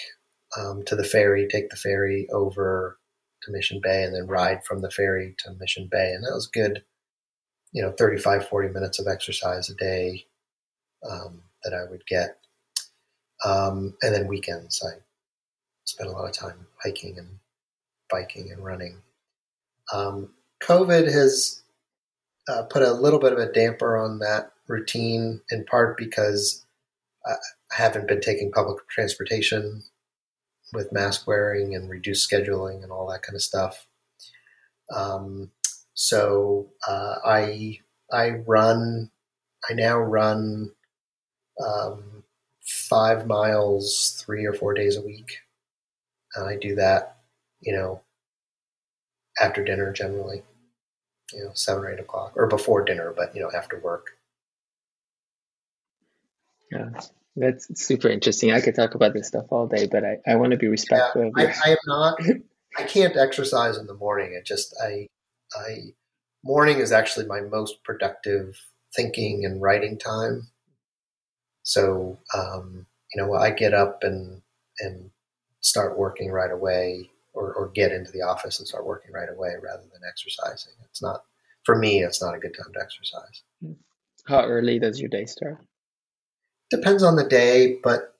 [0.57, 2.99] um, to the ferry, take the ferry over
[3.43, 6.13] to Mission Bay, and then ride from the ferry to Mission Bay.
[6.13, 6.83] And that was good,
[7.73, 10.27] you know, 35, 40 minutes of exercise a day
[11.09, 12.39] um, that I would get.
[13.45, 14.99] Um, and then weekends, I
[15.85, 17.39] spent a lot of time hiking and
[18.11, 19.03] biking and running.
[19.93, 20.31] Um,
[20.63, 21.63] COVID has
[22.49, 26.65] uh, put a little bit of a damper on that routine, in part because
[27.27, 27.35] I
[27.73, 29.83] haven't been taking public transportation
[30.73, 33.87] with mask wearing and reduced scheduling and all that kind of stuff.
[34.95, 35.51] Um,
[35.95, 37.81] so uh, I
[38.13, 39.11] I run.
[39.69, 40.71] I now run
[41.65, 42.25] um,
[42.63, 45.39] five miles three or four days a week.
[46.35, 47.17] And I do that,
[47.61, 48.03] you know,
[49.41, 50.43] after dinner generally,
[51.33, 54.17] you know, seven or eight o'clock, or before dinner, but you know, after work.
[56.71, 56.91] Yeah,
[57.37, 58.53] that's super interesting.
[58.53, 61.31] I could talk about this stuff all day, but I, I want to be respectful.
[61.37, 62.19] Yeah, I, I am not.
[62.79, 64.35] I can't exercise in the morning.
[64.35, 65.07] It just I
[65.55, 65.95] I
[66.45, 68.57] morning is actually my most productive
[68.95, 70.49] thinking and writing time.
[71.63, 74.43] So um, you know, I get up and
[74.81, 75.11] and
[75.61, 79.51] start working right away or, or get into the office and start working right away
[79.63, 80.73] rather than exercising.
[80.91, 81.21] It's not,
[81.65, 83.77] for me, it's not a good time to exercise.
[84.27, 85.59] How early does your day start?
[86.71, 88.15] Depends on the day, but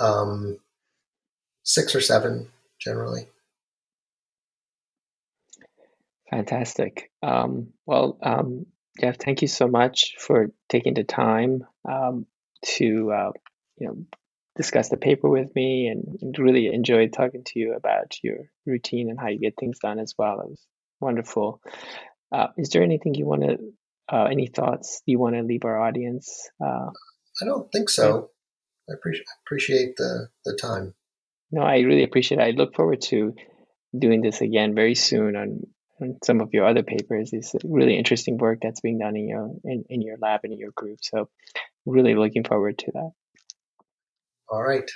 [0.00, 0.58] um,
[1.62, 2.48] six or seven
[2.80, 3.28] generally.
[6.30, 7.10] Fantastic.
[7.22, 8.66] Um, well, um,
[9.00, 12.26] Jeff, thank you so much for taking the time um,
[12.64, 13.32] to uh,
[13.78, 13.96] you know
[14.60, 19.18] discuss the paper with me and really enjoyed talking to you about your routine and
[19.18, 20.40] how you get things done as well.
[20.40, 20.66] It was
[21.00, 21.62] wonderful.
[22.30, 23.58] Uh, is there anything you want to,
[24.14, 26.50] uh, any thoughts you want to leave our audience?
[26.62, 26.90] Uh,
[27.40, 28.28] I don't think so.
[28.90, 30.94] I appreciate appreciate the the time.
[31.50, 32.44] No, I really appreciate it.
[32.44, 33.34] I look forward to
[33.98, 35.62] doing this again very soon on,
[36.02, 37.30] on some of your other papers.
[37.32, 40.58] It's really interesting work that's being done in your in, in your lab and in
[40.58, 40.98] your group.
[41.00, 41.30] So
[41.86, 43.10] really looking forward to that.
[44.50, 44.88] All right.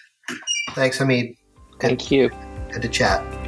[0.71, 1.37] Thanks, Hamid.
[1.81, 2.31] Thank you.
[2.73, 3.44] Good to chat.